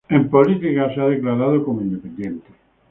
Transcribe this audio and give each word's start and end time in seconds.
En 0.09 0.27
política 0.31 0.91
se 0.95 0.99
ha 0.99 1.05
declarado 1.05 1.63
como 1.63 1.81
independiente. 1.81 2.47